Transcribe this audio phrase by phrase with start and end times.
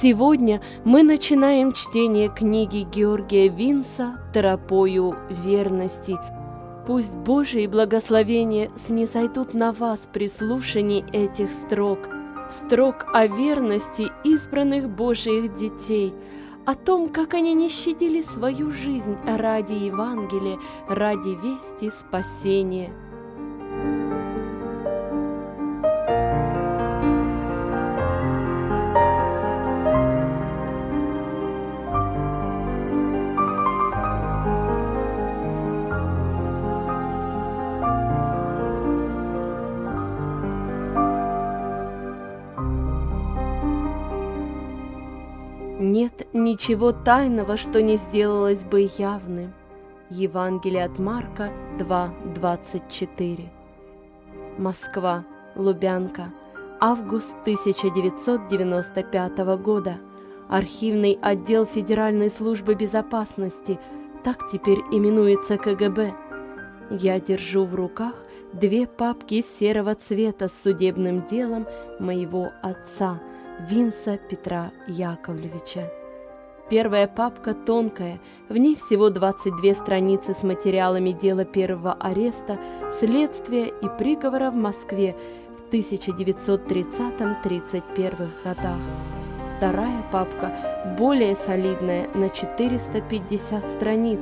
[0.00, 6.16] Сегодня мы начинаем чтение книги Георгия Винса «Тропою верности».
[6.86, 11.98] Пусть Божие благословения снизойдут на вас при слушании этих строк,
[12.50, 16.14] строк о верности избранных Божьих детей,
[16.64, 20.56] о том, как они не щадили свою жизнь ради Евангелия,
[20.88, 22.90] ради вести спасения–
[46.60, 49.54] ничего тайного, что не сделалось бы явным.
[50.10, 53.48] Евангелие от Марка 2.24
[54.58, 55.24] Москва,
[55.56, 56.34] Лубянка,
[56.78, 60.00] август 1995 года.
[60.50, 63.78] Архивный отдел Федеральной службы безопасности,
[64.22, 66.12] так теперь именуется КГБ.
[66.90, 71.66] Я держу в руках две папки серого цвета с судебным делом
[71.98, 73.18] моего отца–
[73.70, 75.99] Винса Петра Яковлевича.
[76.70, 82.60] Первая папка тонкая, в ней всего 22 страницы с материалами дела первого ареста,
[83.00, 85.16] следствия и приговора в Москве
[85.58, 88.78] в 1930-31 годах.
[89.56, 90.52] Вторая папка
[90.96, 94.20] более солидная, на 450 страниц.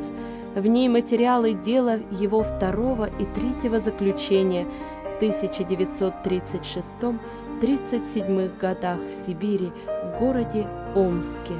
[0.55, 4.67] В ней материалы дела его второго и третьего заключения
[5.05, 6.95] в 1936
[7.61, 11.53] 37 годах в Сибири, в городе Омске.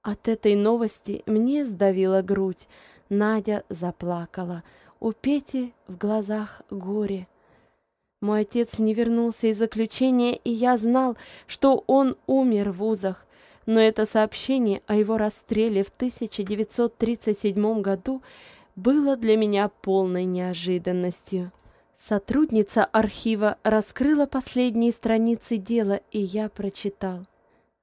[0.01, 2.67] От этой новости мне сдавила грудь.
[3.09, 4.63] Надя заплакала.
[4.99, 7.27] У Пети в глазах горе.
[8.21, 11.15] Мой отец не вернулся из заключения, и я знал,
[11.47, 13.25] что он умер в узах
[13.65, 18.21] но это сообщение о его расстреле в 1937 году
[18.75, 21.51] было для меня полной неожиданностью.
[21.95, 27.25] Сотрудница архива раскрыла последние страницы дела, и я прочитал.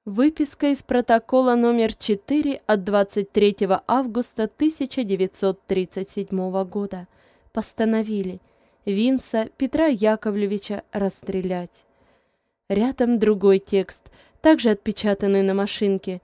[0.05, 3.57] Выписка из протокола номер 4 от 23
[3.87, 7.07] августа 1937 года.
[7.51, 8.39] Постановили
[8.85, 11.85] Винса Петра Яковлевича расстрелять.
[12.69, 14.01] Рядом другой текст–
[14.43, 16.21] также отпечатанный на машинке.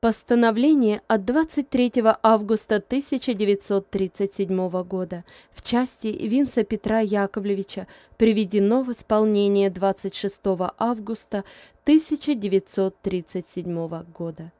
[0.00, 1.92] Постановление от 23
[2.24, 7.86] августа 1937 года в части Винса Петра Яковлевича
[8.16, 10.40] приведено в исполнение 26
[10.76, 11.44] августа
[11.84, 14.50] 1937 года.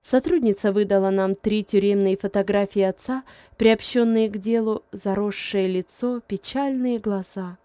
[0.00, 3.24] Сотрудница выдала нам три тюремные фотографии отца,
[3.56, 7.58] приобщенные к делу, заросшее лицо, печальные глаза.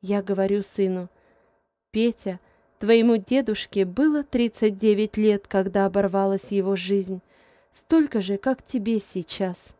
[0.00, 1.10] Я говорю сыну,
[1.90, 2.40] «Петя,
[2.84, 7.22] Твоему дедушке было 39 лет, когда оборвалась его жизнь,
[7.72, 9.74] столько же, как тебе сейчас.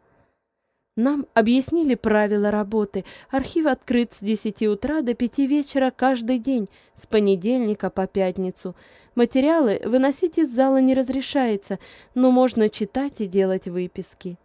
[0.96, 3.04] Нам объяснили правила работы.
[3.30, 8.74] Архив открыт с 10 утра до 5 вечера каждый день, с понедельника по пятницу.
[9.14, 11.78] Материалы выносить из зала не разрешается,
[12.14, 14.38] но можно читать и делать выписки.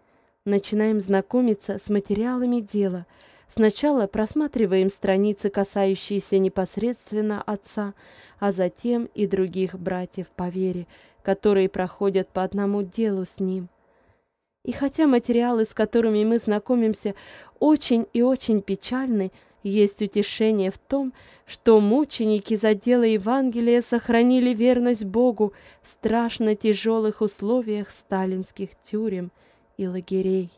[0.44, 3.06] Начинаем знакомиться с материалами дела.
[3.50, 7.96] Сначала просматриваем страницы, касающиеся непосредственно отца,
[8.40, 10.88] а затем и других братьев по вере,
[11.24, 13.68] которые проходят по одному делу с ним.
[14.64, 17.16] И хотя материалы, с которыми мы знакомимся,
[17.60, 19.32] очень и очень печальны,
[19.64, 21.12] есть утешение в том,
[21.46, 29.32] что мученики за дело Евангелия сохранили верность Богу в страшно тяжелых условиях сталинских тюрем
[29.78, 30.52] и лагерей.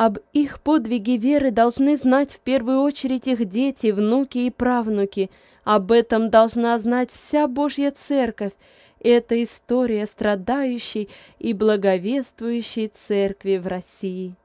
[0.00, 5.30] Об их подвиге веры должны знать в первую очередь их дети, внуки и правнуки.
[5.62, 8.54] Об этом должна знать вся Божья Церковь,
[9.00, 14.36] это история страдающей и благовествующей церкви в России.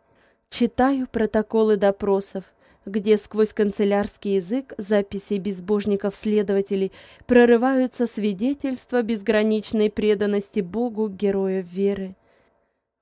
[0.50, 2.44] Читаю протоколы допросов,
[2.86, 6.92] где сквозь канцелярский язык записей безбожников-следователей
[7.28, 12.13] прорываются свидетельства безграничной преданности Богу героев веры.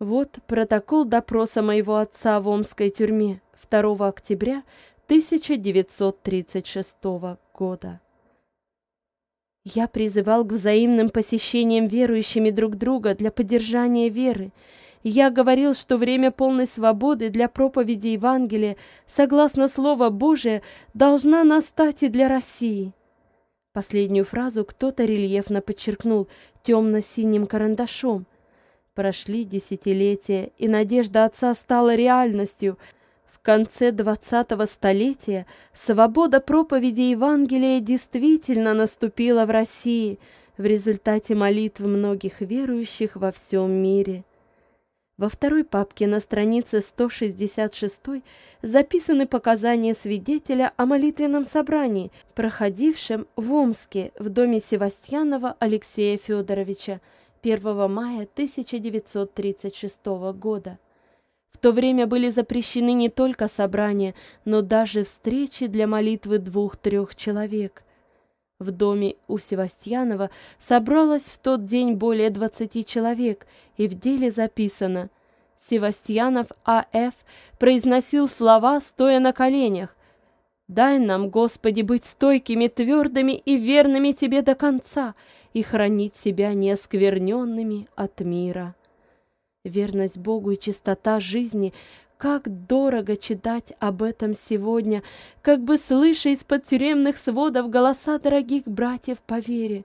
[0.04, 3.40] Вот протокол допроса моего отца в Омской тюрьме
[3.70, 4.64] 2 октября
[5.06, 6.96] 1936
[7.54, 8.02] года.
[9.64, 14.52] Я призывал к взаимным посещениям верующими друг друга для поддержания веры.
[15.04, 18.76] Я говорил, что время полной свободы для проповеди Евангелия,
[19.08, 20.64] согласно Слова Божия,
[20.94, 22.92] должна настать и для России.
[23.72, 26.28] Последнюю фразу кто-то рельефно подчеркнул
[26.64, 28.26] темно-синим карандашом.
[28.94, 32.78] Прошли десятилетия, и надежда отца стала реальностью—
[33.44, 40.18] конце двадцатого столетия свобода проповеди Евангелия действительно наступила в России
[40.58, 44.24] в результате молитв многих верующих во всем мире.
[45.18, 48.24] Во второй папке на странице 166
[48.62, 57.02] записаны показания свидетеля о молитвенном собрании, проходившем в Омске в доме Севастьянова Алексея Федоровича
[57.44, 60.06] 1 мая 1936
[60.36, 60.80] года
[61.64, 67.84] то время были запрещены не только собрания, но даже встречи для молитвы двух-трех человек.
[68.60, 70.30] В доме у Севастьянова
[70.60, 73.48] собралось в тот день более двадцати человек,
[73.78, 75.10] и в деле записано
[75.58, 77.14] «Севастьянов А.Ф.
[77.60, 79.96] произносил слова, стоя на коленях.
[80.68, 85.16] «Дай нам, Господи, быть стойкими, твердыми и верными Тебе до конца
[85.54, 88.76] и хранить себя неоскверненными от мира».
[89.64, 91.74] Верность Богу и чистота жизни
[92.18, 95.04] как дорого читать об этом сегодня,
[95.42, 99.84] как бы слыша из-под тюремных сводов голоса дорогих братьев по вере,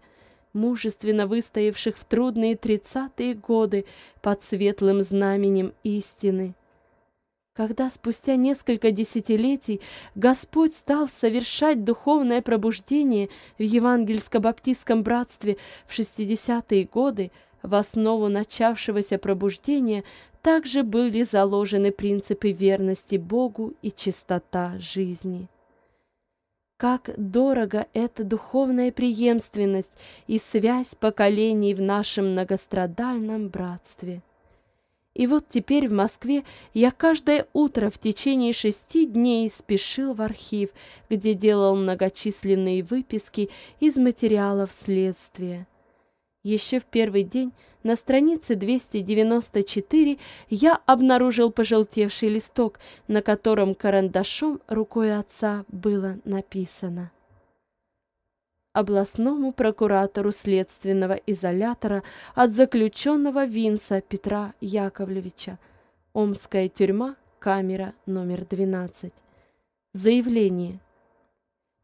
[0.53, 3.87] мужественно выстоявших в трудные тридцатые годы
[4.23, 6.55] под светлым знаменем истины.
[7.59, 9.81] Когда спустя несколько десятилетий
[10.15, 15.57] Господь стал совершать духовное пробуждение в евангельско-баптистском братстве
[15.89, 17.33] в шестидесятые годы,
[17.65, 20.05] в основу начавшегося пробуждения
[20.41, 25.49] также были заложены принципы верности Богу и чистота жизни.
[26.77, 29.91] Как дорого эта духовная преемственность
[30.29, 34.23] и связь поколений в нашем многострадальном братстве.
[35.19, 36.45] И вот теперь в Москве
[36.75, 40.71] я каждое утро в течение шести дней спешил в архив,
[41.11, 45.67] где делал многочисленные выписки из материалов следствия.
[46.45, 50.19] Еще в первый день на странице 294
[50.51, 57.11] я обнаружил пожелтевший листок, на котором карандашом рукой отца было написано.
[58.79, 62.05] Областному прокуратору следственного изолятора
[62.37, 65.59] от заключенного Винса Петра Яковлевича.
[66.13, 69.13] Омская тюрьма, камера номер 12.
[69.95, 70.79] Заявление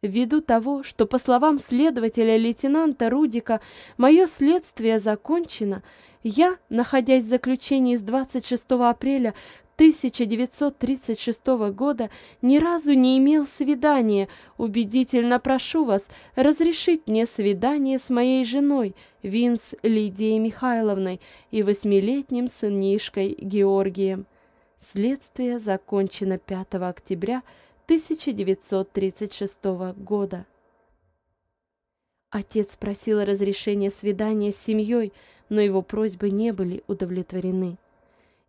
[0.03, 3.61] Ввиду того, что, по словам следователя лейтенанта Рудика,
[3.97, 5.83] мое следствие закончено,
[6.23, 9.35] я, находясь в заключении с 26 апреля
[9.77, 12.11] 1936 года,
[12.43, 14.29] ни разу не имел свидания.
[14.57, 23.37] Убедительно прошу вас разрешить мне свидание с моей женой, Винс Лидией Михайловной, и восьмилетним сынишкой
[23.37, 24.27] Георгием.
[24.93, 27.43] Следствие закончено 5 октября
[27.87, 29.65] 1936
[29.97, 30.47] года.
[32.31, 35.13] Отец просил разрешения свидания с семьей,
[35.49, 37.77] но его просьбы не были удовлетворены.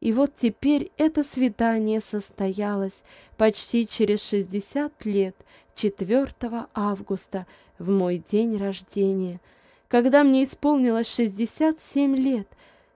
[0.02, 3.04] И вот теперь это свидание состоялось
[3.38, 5.36] почти через 60 лет,
[5.75, 6.28] 4
[6.74, 7.48] августа,
[7.80, 9.42] в мой день рождения,
[9.88, 12.48] когда мне исполнилось 67 лет,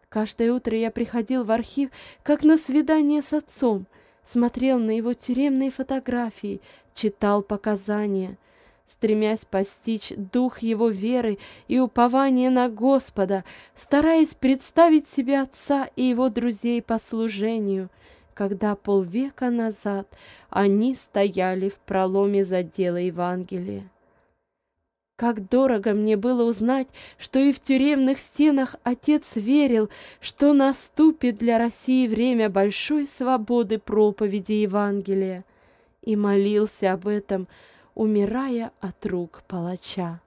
[0.09, 1.91] Каждое утро я приходил в архив,
[2.23, 3.85] как на свидание с отцом,
[4.25, 6.61] смотрел на его тюремные фотографии,
[6.95, 8.35] читал показания—
[8.89, 13.43] стремясь постичь дух его веры и упования на Господа,
[13.75, 17.89] стараясь представить себе отца и его друзей по служению,
[18.33, 20.07] когда полвека назад
[20.49, 23.89] они стояли в проломе задела Евангелия.
[25.19, 29.89] Как дорого мне было узнать, что и в тюремных стенах отец верил,
[30.21, 35.43] что наступит для России время большой свободы проповеди Евангелия,
[36.01, 37.49] и молился об этом,
[37.99, 40.21] умирая от рук палача.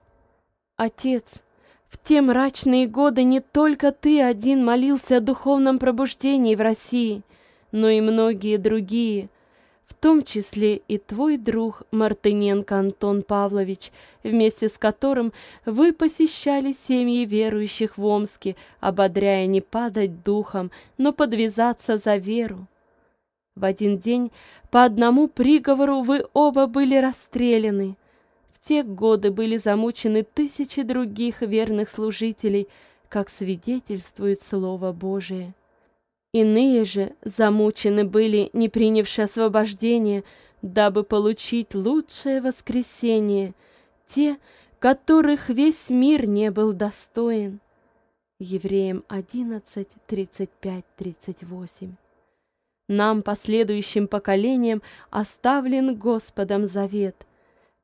[0.77, 1.41] Отец,
[1.89, 7.23] в те мрачные годы не только ты один молился о духовном пробуждении в России,
[7.71, 9.27] но и многие другие,
[9.87, 13.91] в том числе и твой друг Мартыненко Антон Павлович,
[14.23, 15.33] вместе с которым
[15.65, 22.67] вы посещали семьи верующих в Омске, ободряя не падать духом, но подвязаться за веру.
[23.55, 24.31] В один день
[24.71, 27.97] по одному приговору вы оба были расстреляны.
[28.51, 32.67] В те годы были замучены тысячи других верных служителей,
[33.09, 35.53] как свидетельствует Слово Божие.
[36.31, 40.23] Иные же замучены были, не принявши освобождение,
[40.63, 43.53] дабы получить лучшее воскресение,
[44.07, 44.37] те,
[44.79, 47.59] которых весь мир не был достоин.
[48.39, 52.02] Евреям 11, 35, 38
[52.95, 57.25] нам, последующим поколениям, оставлен Господом завет.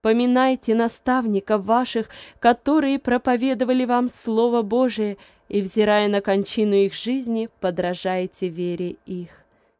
[0.01, 2.07] Поминайте наставников ваших,
[2.39, 5.17] которые проповедовали вам Слово Божие,
[5.49, 9.29] и, взирая на кончину их жизни, подражайте вере их.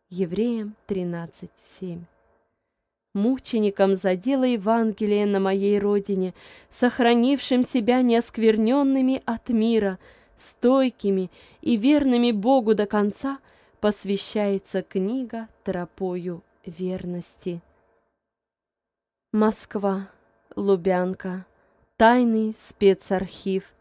[0.10, 2.00] Евреям 13.7
[3.14, 6.34] Мученикам за дело Евангелия на моей родине,
[6.72, 10.00] сохранившим себя неоскверненными от мира,
[10.38, 11.30] стойкими
[11.62, 13.38] и верными Богу до конца–
[13.80, 17.62] посвящается книга тропою верности.
[19.32, 20.10] Москва,
[20.56, 21.46] Лубянка,
[21.98, 23.74] тайный спецархив.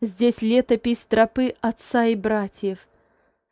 [0.00, 2.86] Здесь летопись тропы отца и братьев.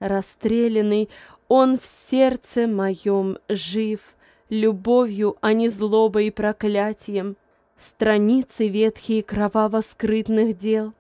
[0.01, 1.11] Расстрелянный
[1.49, 4.15] он в сердце моем жив,
[4.49, 7.37] Любовью, а не злобой и проклятием.
[7.79, 10.93] Страницы ветхие кроваво скрытных дел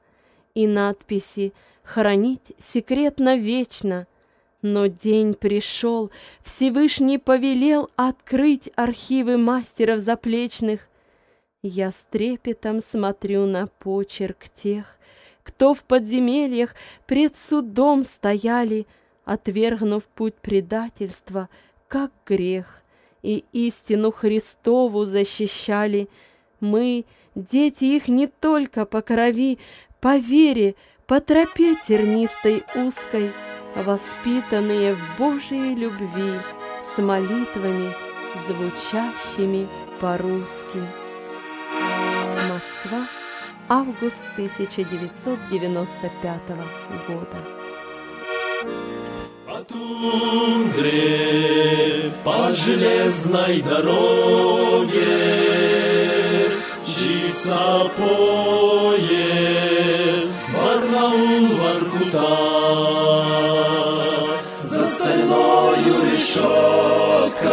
[0.54, 1.52] И надписи
[1.82, 4.06] «Хранить секретно вечно»,
[4.62, 6.10] но день пришел,
[6.42, 10.88] Всевышний повелел открыть архивы мастеров заплечных.
[11.62, 14.98] Я с трепетом смотрю на почерк тех,
[15.42, 16.74] Кто в подземельях
[17.06, 18.86] пред судом стояли,
[19.24, 21.48] Отвергнув путь предательства,
[21.88, 22.82] как грех,
[23.22, 26.08] И истину Христову защищали.
[26.60, 29.58] Мы, дети их не только по крови,
[30.00, 30.74] По вере,
[31.06, 33.30] по тропе тернистой узкой—
[33.76, 36.32] воспитанные в Божьей любви,
[36.94, 37.90] с молитвами,
[38.46, 39.68] звучащими
[40.00, 40.80] по-русски.
[42.48, 43.06] Москва,
[43.68, 46.40] август 1995
[47.08, 47.38] года.
[49.46, 51.00] По тундре,
[52.24, 55.40] по железной дороге,
[56.82, 57.90] Мчится
[66.30, 67.50] решеткой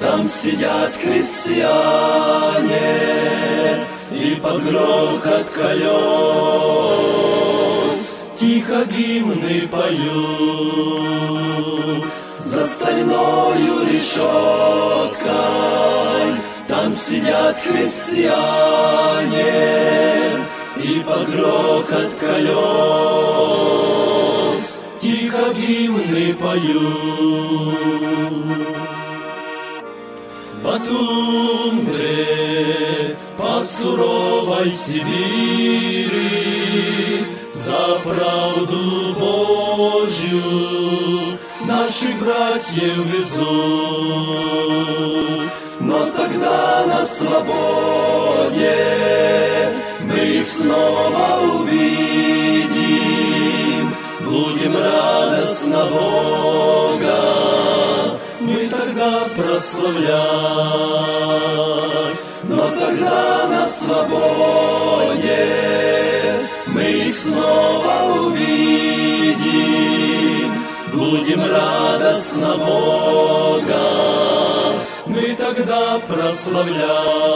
[0.00, 1.66] Там сидят крестьяне
[4.10, 5.96] И под грохот колес
[8.38, 10.04] Тихо гимны поют.
[12.38, 15.26] За стальною решеткой
[16.68, 18.32] Там сидят крестьяне
[20.76, 23.85] И под грохот колес
[25.36, 27.74] тихо гимны поют.
[30.62, 32.26] По тундре,
[33.36, 36.10] по суровой Сибири,
[37.54, 40.42] За правду Божью
[41.66, 44.56] наших братьев везут.
[45.80, 48.76] Но тогда на свободе
[50.02, 51.65] мы снова увидим,
[54.66, 57.18] будем радостно Бога,
[58.40, 60.16] мы тогда прославлять.
[62.44, 65.46] Но тогда на свободе
[66.66, 69.44] мы их снова увидим,
[70.92, 73.82] будем радостно Бога,
[75.06, 77.26] мы тогда прославлять.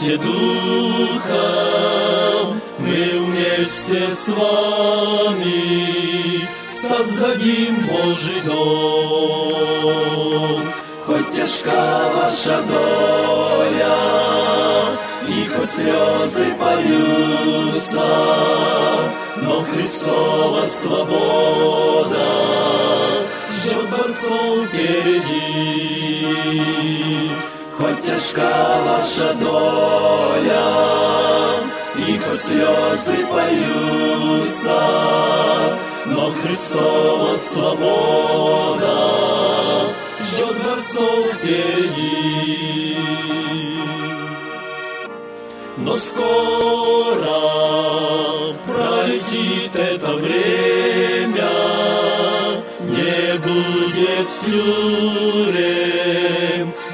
[0.00, 1.26] Будьте духом,
[2.78, 5.60] мы вместе с вами
[6.72, 9.80] создадим Божий дом.
[11.04, 13.98] Хоть тяжка ваша доля,
[15.28, 18.08] и хоть слезы польются,
[19.42, 22.28] но Христова свобода
[23.52, 25.60] ждет борцов впереди.
[27.80, 30.66] Хоть тяжка ваша доля,
[31.96, 34.80] и хоть слезы польются,
[36.04, 38.96] но Христова свобода
[40.20, 42.98] ждет борцов впереди.
[45.78, 47.38] Но скоро
[48.66, 51.19] пролетит это время,
[53.38, 55.86] будет тюрем,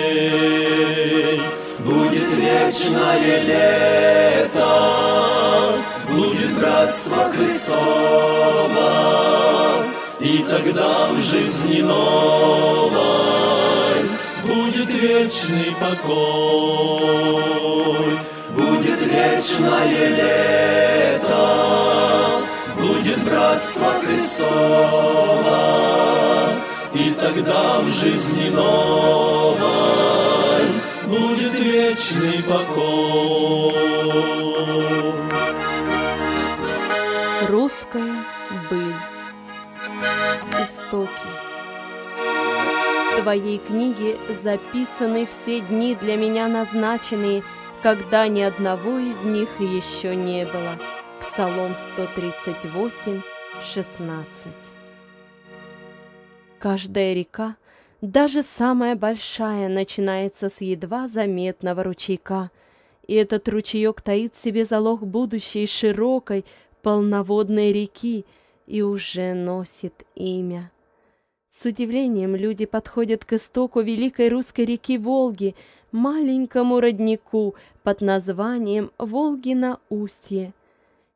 [1.79, 4.73] Будет вечное лето,
[6.09, 8.89] будет братство Христово,
[10.19, 13.19] и тогда в жизни новой
[14.43, 17.39] будет вечный покой,
[18.55, 21.88] будет вечное лето,
[23.29, 24.49] братство Христово,
[26.93, 29.59] и тогда в жизни новой
[31.07, 33.73] будет вечный покой.
[37.47, 38.15] Русская
[38.69, 38.95] быль.
[40.61, 41.09] Истоки.
[43.17, 47.43] В твоей книге записаны все дни для меня назначенные,
[47.81, 50.77] когда ни одного из них еще не было.
[51.21, 53.21] Псалом 138,
[53.61, 54.47] 16.
[56.59, 57.57] Каждая река,
[57.99, 62.51] даже самая большая, начинается с едва заметного ручейка,
[63.05, 66.45] и этот ручеек таит в себе залог будущей широкой,
[66.83, 68.25] полноводной реки
[68.65, 70.71] и уже носит имя.
[71.49, 75.53] С удивлением люди подходят к истоку великой русской реки Волги,
[75.91, 80.53] маленькому роднику под названием Волгино устье.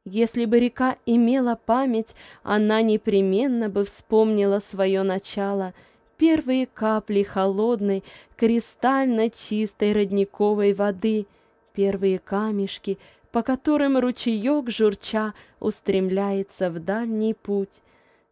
[0.05, 2.13] Если бы река имела память,
[2.43, 5.73] она непременно бы вспомнила свое начало,
[6.17, 8.03] первые капли холодной,
[8.35, 11.25] кристально чистой родниковой воды,
[11.73, 12.97] первые камешки,
[13.31, 17.81] по которым ручеек журча устремляется в дальний путь,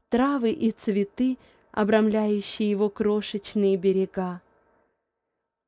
[0.09, 1.37] травы и цветы,
[1.71, 4.41] обрамляющие его крошечные берега.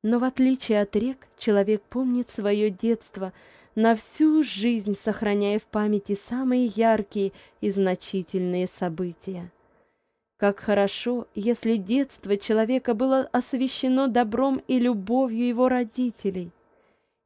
[0.02, 3.32] Но в отличие от рек, человек помнит свое детство,
[3.74, 9.50] на всю жизнь сохраняя в памяти самые яркие и значительные события.
[10.36, 16.50] Как хорошо, если детство человека было освящено добром и любовью его родителей,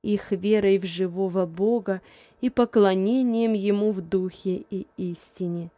[0.03, 2.01] их верой в живого Бога
[2.41, 5.71] и поклонением Ему в духе и истине.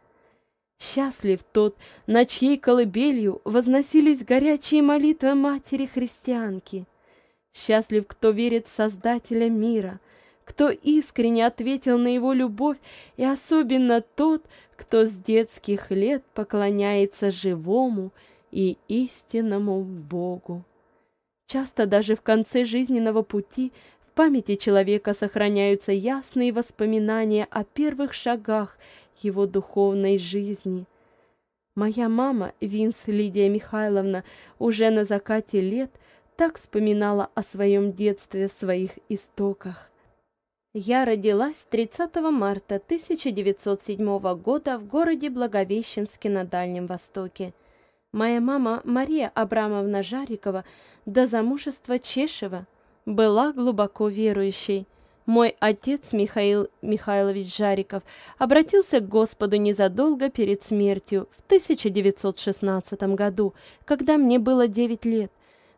[0.79, 6.85] Счастлив тот, на чьей колыбелью возносились горячие молитвы матери-христианки.
[7.53, 9.99] Счастлив, кто верит в Создателя мира,
[10.45, 12.77] кто искренне ответил на его любовь,
[13.17, 18.11] и особенно тот, кто с детских лет поклоняется живому
[18.51, 20.63] и истинному Богу.
[21.45, 23.71] Часто даже в конце жизненного пути
[24.07, 28.77] в памяти человека сохраняются ясные воспоминания о первых шагах
[29.21, 30.85] его духовной жизни.
[31.75, 34.23] Моя мама, Винс Лидия Михайловна,
[34.59, 35.91] уже на закате лет
[36.35, 39.90] так вспоминала о своем детстве в своих истоках.
[40.73, 47.53] Я родилась 30 марта 1907 года в городе Благовещенске на Дальнем Востоке.
[48.13, 50.63] Моя мама Мария Абрамовна Жарикова
[51.05, 52.67] до замужества Чешева
[53.05, 54.87] была глубоко верующей.
[55.25, 58.03] Мой отец Михаил Михайлович Жариков
[58.37, 63.53] обратился к Господу незадолго перед смертью в 1916 году,
[63.83, 65.33] когда мне было 9 лет.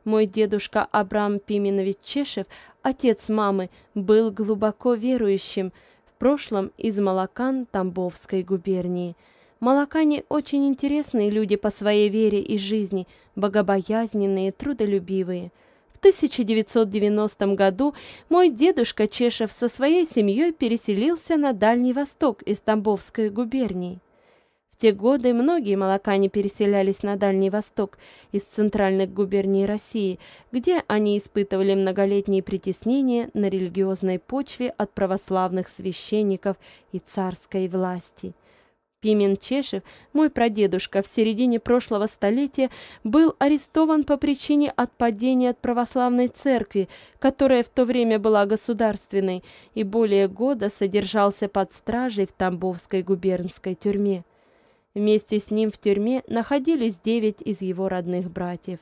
[0.05, 2.47] Мой дедушка Абрам Пименович Чешев,
[2.81, 5.71] отец мамы, был глубоко верующим,
[6.05, 9.15] в прошлом из Малакан Тамбовской губернии.
[9.59, 15.51] Малакане очень интересные люди по своей вере и жизни, богобоязненные, трудолюбивые–
[16.03, 17.95] 1990 году
[18.27, 23.99] мой дедушка Чешев со своей семьей переселился на Дальний Восток из Тамбовской губернии.
[24.73, 27.99] В те годы многие молокане переселялись на Дальний Восток
[28.31, 30.19] из центральных губерний России,
[30.51, 36.57] где они испытывали многолетние притеснения на религиозной почве от православных священников
[36.91, 38.33] и царской власти.
[38.99, 42.71] Пимен Чешев, мой прадедушка, в середине прошлого столетия
[43.03, 49.43] был арестован по причине отпадения от православной церкви, которая в то время была государственной,
[49.75, 54.23] и более года содержался под стражей в Тамбовской губернской тюрьме.
[54.95, 58.79] Вместе с ним в тюрьме находились девять из его родных братьев.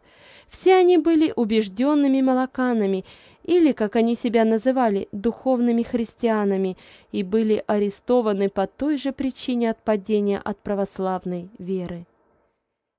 [0.50, 3.06] Все они были убежденными молоканами,
[3.44, 6.78] или, как они себя называли, духовными христианами,
[7.14, 12.06] и были арестованы по той же причине отпадения от православной веры.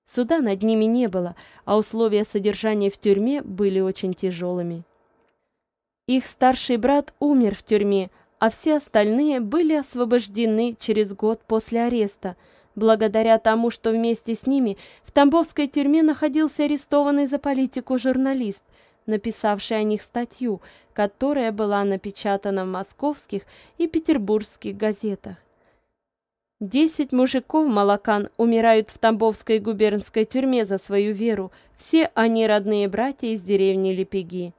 [0.07, 4.85] Суда над ними не было, а условия содержания в тюрьме были очень тяжелыми.
[6.09, 12.37] Их старший брат умер в тюрьме, а все остальные были освобождены через год после ареста–
[12.75, 18.63] благодаря тому, что вместе с ними в Тамбовской тюрьме находился арестованный за политику журналист,
[19.07, 20.61] написавший о них статью,
[20.93, 23.43] которая была напечатана в московских
[23.79, 25.37] и петербургских газетах.
[26.61, 31.51] Десять мужиков молокан умирают в Тамбовской губернской тюрьме за свою веру.
[31.77, 34.55] Все они родные братья из деревни Лепеги.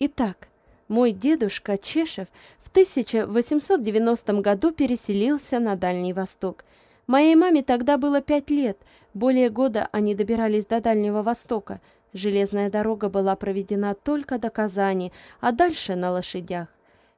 [0.00, 0.48] Итак,
[0.88, 2.28] мой дедушка Чешев
[2.62, 6.64] в 1890 году переселился на Дальний Восток–
[7.06, 8.78] Моей маме тогда было пять лет.
[9.14, 11.80] Более года они добирались до Дальнего Востока.
[12.12, 16.68] Железная дорога была проведена только до Казани, а дальше на лошадях.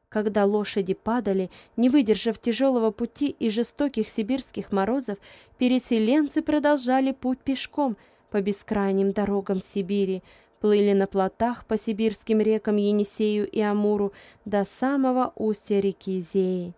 [0.09, 5.19] Когда лошади падали, не выдержав тяжелого пути и жестоких сибирских морозов,
[5.59, 7.97] переселенцы продолжали путь пешком
[8.31, 10.23] по бескрайним дорогам Сибири,
[10.61, 14.13] плыли на плотах по сибирским рекам Енисею и Амуру
[14.45, 16.75] до самого устья реки Зеи.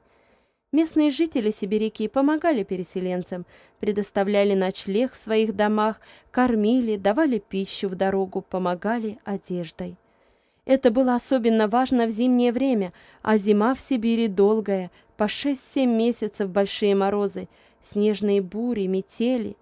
[0.73, 3.45] Местные жители Сибиряки помогали переселенцам,
[3.81, 9.97] предоставляли ночлег в своих домах, кормили, давали пищу в дорогу, помогали одеждой.
[10.67, 16.49] Это было особенно важно в зимнее время, а зима в Сибири долгая, по 6-7 месяцев
[16.49, 17.49] большие морозы,
[17.83, 19.57] снежные бури, метели.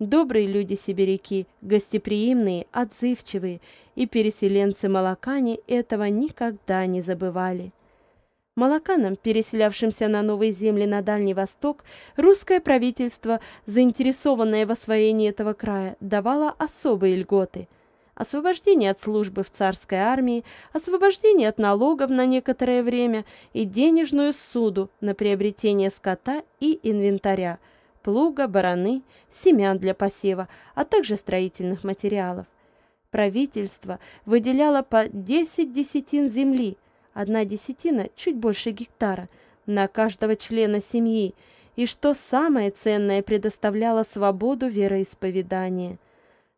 [0.00, 3.60] Добрые люди-сибиряки, гостеприимные, отзывчивые,
[3.94, 7.72] и переселенцы-молокане этого никогда не забывали.
[8.56, 11.84] Молоканам, переселявшимся на новые земли на Дальний Восток,
[12.16, 17.68] русское правительство, заинтересованное в освоении этого края, давало особые льготы.
[18.16, 24.90] Освобождение от службы в царской армии, освобождение от налогов на некоторое время и денежную суду
[25.00, 27.60] на приобретение скота и инвентаря,
[28.02, 32.46] плуга, бараны, семян для посева, а также строительных материалов.
[33.10, 36.76] Правительство выделяло по 10 десятин земли–
[37.20, 39.28] одна десятина, чуть больше гектара,
[39.66, 41.34] на каждого члена семьи,
[41.76, 45.98] и, что самое ценное, предоставляла свободу вероисповедания.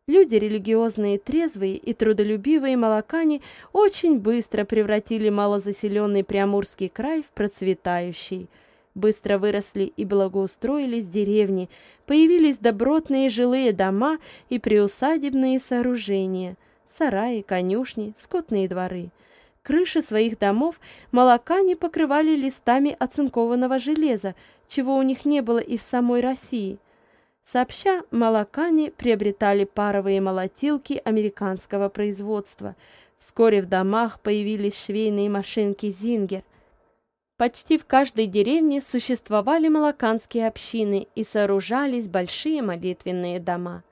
[0.07, 8.49] Люди религиозные, трезвые и трудолюбивые молокане очень быстро превратили малозаселенный Приамурский край в процветающий.
[8.95, 11.69] Быстро выросли и благоустроились деревни,
[12.05, 14.17] появились добротные жилые дома
[14.49, 16.57] и приусадебные сооружения,
[16.97, 19.09] сараи, конюшни, скотные дворы–
[19.63, 20.79] Крыши своих домов
[21.11, 24.35] молокане покрывали листами оцинкованного железа,
[24.67, 26.79] чего у них не было и в самой России.
[27.45, 32.75] Сообща, молокане приобретали паровые молотилки американского производства.
[33.17, 36.43] Вскоре в домах появились швейные машинки «Зингер».
[37.37, 43.83] Почти в каждой деревне существовали молоканские общины и сооружались большие молитвенные дома.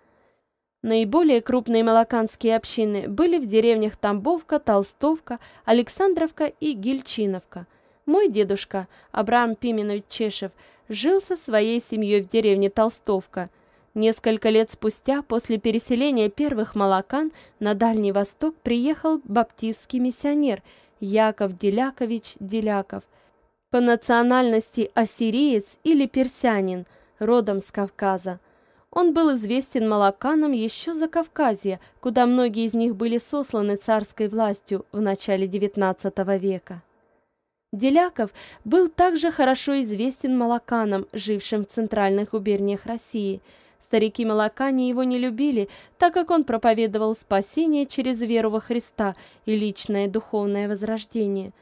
[0.84, 7.68] Наиболее крупные молоканские общины были в деревнях Тамбовка, Толстовка, Александровка и Гильчиновка.
[8.08, 10.52] Мой дедушка, Абрам Пименович Чешев,
[10.90, 13.52] жил со своей семьей в деревне Толстовка.
[13.94, 20.64] Несколько лет спустя, после переселения первых молокан, на Дальний Восток приехал баптистский миссионер
[21.00, 23.04] Яков Делякович Деляков.
[23.70, 26.88] По национальности ассириец или персянин,
[27.20, 28.40] родом с Кавказа.
[28.94, 34.86] Он был известен молоканам еще за Кавказье, куда многие из них были сосланы царской властью
[34.92, 36.82] в начале XIX века.
[37.72, 38.32] Деляков
[38.66, 43.42] был также хорошо известен молоканам, жившим в центральных губерниях России.
[43.86, 50.10] Старики-молокане его не любили, так как он проповедовал спасение через веру во Христа и личное
[50.10, 51.54] духовное возрождение.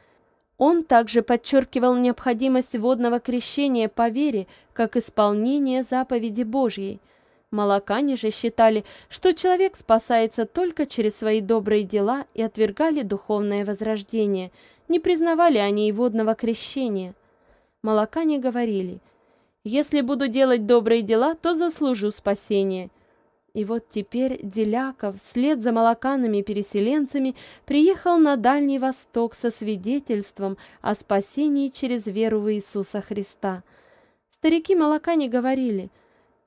[0.58, 7.00] Он также подчеркивал необходимость водного крещения по вере, как исполнение заповеди Божьей–
[7.50, 14.52] Молокане же считали, что человек спасается только через свои добрые дела и отвергали духовное возрождение,
[14.88, 17.14] не признавали они и водного крещения.
[17.82, 19.00] Молокане говорили,
[19.64, 22.90] «Если буду делать добрые дела, то заслужу спасение».
[23.52, 27.34] И вот теперь Деляков вслед за молоканами-переселенцами
[27.66, 33.64] приехал на Дальний Восток со свидетельством о спасении через веру в Иисуса Христа–
[34.40, 35.90] Старики молока не говорили.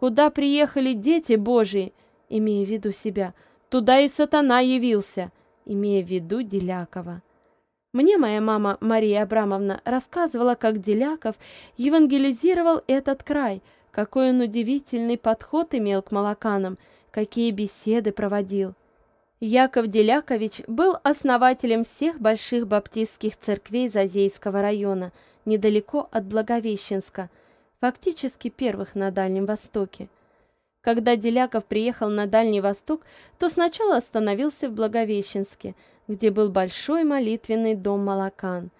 [0.04, 1.94] Куда приехали дети Божии,
[2.28, 3.34] имея в виду себя,
[3.70, 5.32] туда и сатана явился,
[5.64, 7.22] имея в виду Делякова.
[7.94, 11.38] Мне моя мама Мария Абрамовна рассказывала, как Деляков
[11.78, 13.62] евангелизировал этот край,
[13.92, 16.78] какой он удивительный подход имел к молоканам,
[17.10, 18.74] какие беседы проводил.
[19.40, 25.14] Яков Делякович был основателем всех больших баптистских церквей Зазейского района,
[25.46, 27.30] недалеко от Благовещенска,
[27.84, 30.08] фактически первых на Дальнем Востоке.
[30.82, 33.02] Когда Деляков приехал на Дальний Восток,
[33.40, 35.76] то сначала остановился в Благовещенске–
[36.08, 38.72] где был большой молитвенный дом Малакан.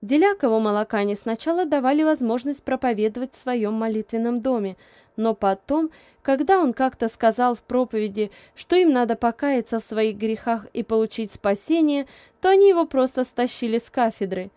[0.00, 4.76] Делякову Малакане сначала давали возможность проповедовать в своем молитвенном доме,
[5.16, 5.90] но потом,
[6.22, 11.32] когда он как-то сказал в проповеди, что им надо покаяться в своих грехах и получить
[11.32, 12.06] спасение,
[12.40, 14.50] то они его просто стащили с кафедры.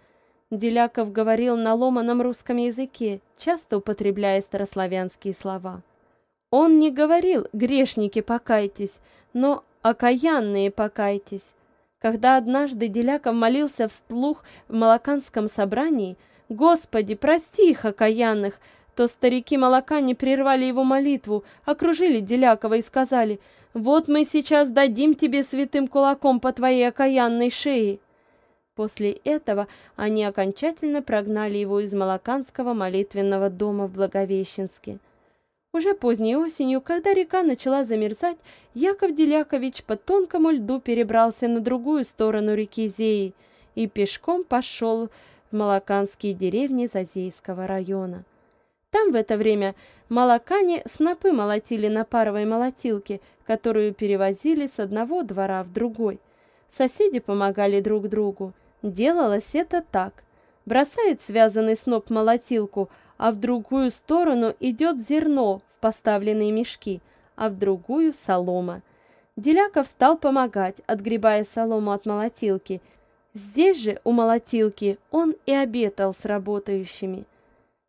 [0.53, 5.81] Деляков говорил на ломаном русском языке, часто употребляя старославянские слова.
[6.51, 8.99] Он не говорил «грешники, покайтесь»,
[9.33, 11.55] но «окаянные, покайтесь».
[11.99, 16.17] Когда однажды Деляков молился вслух в Малаканском собрании
[16.49, 18.59] «Господи, прости их, окаянных!»,
[18.95, 23.39] то старики молока не прервали его молитву, окружили Делякова и сказали
[23.73, 27.97] «Вот мы сейчас дадим тебе святым кулаком по твоей окаянной шее».
[28.75, 34.97] После этого они окончательно прогнали его из Малаканского молитвенного дома в Благовещенске.
[35.73, 38.37] Уже поздней осенью, когда река начала замерзать,
[38.73, 43.33] Яков Делякович по тонкому льду перебрался на другую сторону реки Зеи
[43.75, 45.09] и пешком пошел
[45.51, 48.23] в малаканские деревни Зазейского района.
[48.91, 49.73] Там в это время
[50.09, 56.19] молокане снопы молотили на паровой молотилке, которую перевозили с одного двора в другой.
[56.69, 58.53] Соседи помогали друг другу.
[58.83, 60.23] Делалось это так.
[60.65, 67.01] Бросают связанный сноп молотилку, а в другую сторону идет зерно в поставленные мешки,
[67.37, 68.81] а в другую– солома.
[69.37, 72.81] Деляков стал помогать, отгребая солому от молотилки.
[73.33, 77.25] Здесь же, у молотилки, он и обетал с работающими.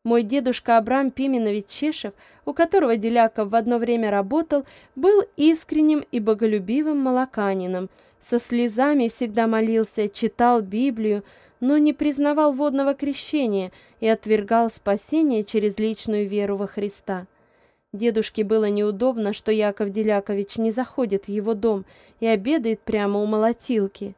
[0.04, 6.20] Мой дедушка Абрам Пименович Чешев, у которого Деляков в одно время работал, был искренним и
[6.20, 7.90] боголюбивым молоканином,
[8.24, 11.24] со слезами всегда молился, читал Библию,
[11.60, 17.26] но не признавал водного крещения и отвергал спасение через личную веру во Христа.
[17.92, 21.84] Дедушке было неудобно, что Яков Делякович не заходит в его дом
[22.20, 24.14] и обедает прямо у молотилки.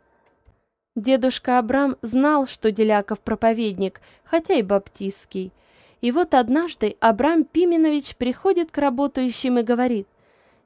[0.94, 5.52] Дедушка Абрам знал, что Деляков проповедник, хотя и баптистский.
[6.00, 10.08] И вот однажды Абрам Пименович приходит к работающим и говорит,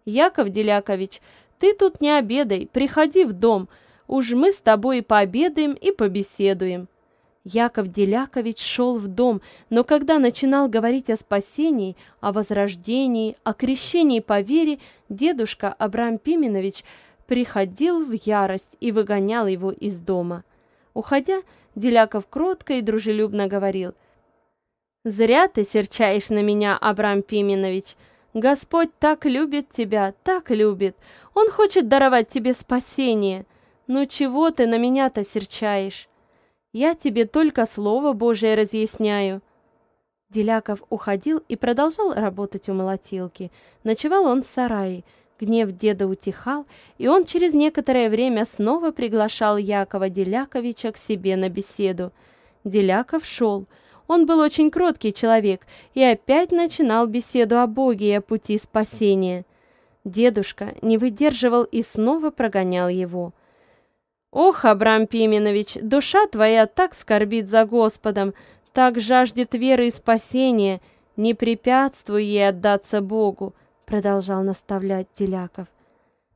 [0.05, 1.21] «Яков Делякович,
[1.61, 3.69] ты тут не обедай, приходи в дом,
[4.11, 6.89] Уж мы с тобой и пообедаем, и побеседуем».
[7.45, 14.19] Яков Делякович шел в дом, но когда начинал говорить о спасении, о возрождении, о крещении
[14.19, 16.83] по вере, дедушка Абрам Пименович
[17.29, 20.43] приходил в ярость и выгонял его из дома.
[20.93, 21.43] Уходя,
[21.77, 23.95] Деляков кротко и дружелюбно говорил,
[25.05, 27.95] «Зря ты серчаешь на меня, Абрам Пименович.
[28.35, 30.97] Господь так любит тебя, так любит.
[31.35, 33.47] Он хочет даровать тебе спасение.
[33.93, 36.09] «Ну чего ты на меня-то серчаешь?
[36.73, 39.43] Я тебе только Слово Божие разъясняю».
[40.29, 43.51] Деляков уходил и продолжал работать у молотилки.
[43.83, 45.03] Ночевал он в сарае.
[45.41, 46.67] Гнев деда утихал,
[46.99, 52.13] и он через некоторое время снова приглашал Якова Деляковича к себе на беседу.
[52.63, 53.67] Деляков шел.
[54.11, 59.47] Он был очень кроткий человек и опять начинал беседу о Боге и о пути спасения.
[60.03, 63.33] Дедушка не выдерживал и снова прогонял его.
[64.33, 68.35] Ох, Абрам Пименович, душа твоя так скорбит за Господом,
[68.73, 70.81] так жаждет веры и спасения,
[71.17, 73.55] не препятствуй ей отдаться Богу,
[73.87, 75.69] продолжал наставлять Деляков.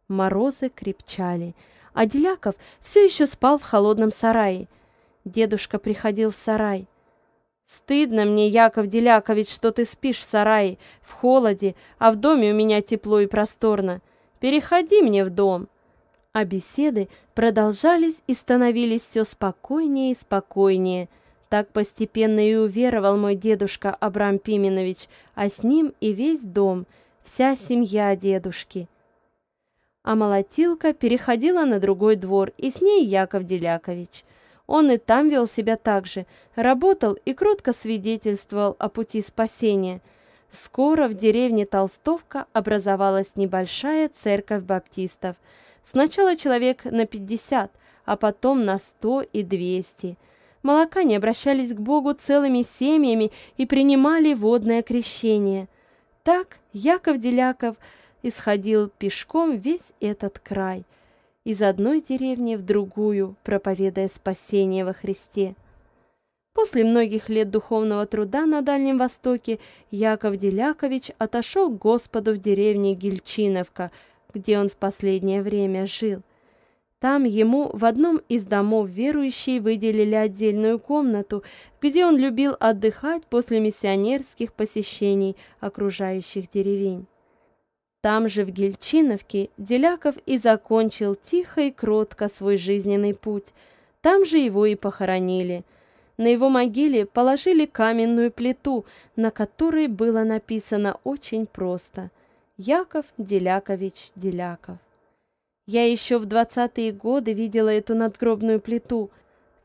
[0.06, 1.56] Морозы крепчали,
[1.92, 4.68] а Деляков все еще спал в холодном сарае.
[5.24, 6.86] Дедушка приходил в сарай.
[7.66, 12.54] «Стыдно мне, Яков Делякович, что ты спишь в сарае, в холоде, а в доме у
[12.54, 14.00] меня тепло и просторно.
[14.40, 15.68] Переходи мне в дом»
[16.34, 21.08] а беседы продолжались и становились все спокойнее и спокойнее.
[21.48, 26.86] Так постепенно и уверовал мой дедушка Абрам Пименович, а с ним и весь дом,
[27.22, 28.88] вся семья дедушки.
[30.02, 34.24] А молотилка переходила на другой двор, и с ней Яков Делякович.
[34.66, 40.00] Он и там вел себя так же, работал и кротко свидетельствовал о пути спасения.
[40.50, 45.36] Скоро в деревне Толстовка образовалась небольшая церковь баптистов–
[45.84, 47.70] Сначала человек на 50,
[48.06, 50.16] а потом на 100 и 200.
[50.62, 55.68] молокане обращались к Богу целыми семьями и принимали водное крещение.
[56.22, 57.76] Так Яков Деляков
[58.22, 60.84] исходил пешком весь этот край,
[61.44, 65.54] из одной деревни в другую, проповедуя спасение во Христе.
[66.54, 69.58] После многих лет духовного труда на Дальнем Востоке
[69.90, 73.90] Яков Делякович отошел к Господу в деревне Гельчиновка,
[74.32, 76.22] где он в последнее время жил.
[77.00, 81.42] Там ему в одном из домов верующие выделили отдельную комнату,
[81.82, 87.06] где он любил отдыхать после миссионерских посещений окружающих деревень.
[88.04, 93.46] Там же в Гельчиновке Деляков и закончил тихо и кротко свой жизненный путь.
[94.02, 95.64] Там же его и похоронили–
[96.16, 98.84] на его могиле положили каменную плиту,
[99.16, 102.12] на которой было написано очень просто
[102.56, 104.78] «Яков Делякович Деляков».
[105.66, 109.10] Я еще в двадцатые годы видела эту надгробную плиту,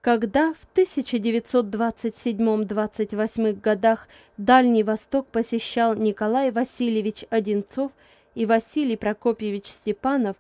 [0.02, 7.92] когда в 1927-28 годах Дальний Восток посещал Николай Васильевич Одинцов
[8.40, 10.36] и Василий Прокопьевич Степанов,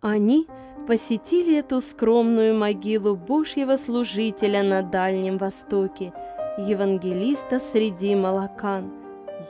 [0.00, 0.46] они–
[0.86, 6.12] посетили эту скромную могилу Божьего служителя на Дальнем Востоке,
[6.58, 8.92] евангелиста среди молокан,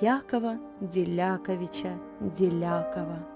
[0.03, 3.30] Якова Деляковича Делякова.